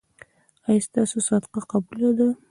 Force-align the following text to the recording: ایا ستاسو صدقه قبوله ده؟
ایا 0.67 0.83
ستاسو 0.87 1.17
صدقه 1.27 1.61
قبوله 1.71 2.09
ده؟ 2.17 2.27